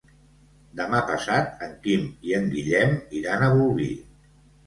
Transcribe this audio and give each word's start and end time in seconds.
Demà 0.79 1.01
passat 1.09 1.59
en 1.65 1.75
Quim 1.83 2.07
i 2.29 2.33
en 2.39 2.49
Guillem 2.55 2.97
iran 3.21 3.43
a 3.45 3.51
Bolvir. 3.59 3.93